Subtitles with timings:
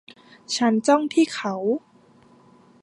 [0.55, 1.55] ฉันจ้องที่เขา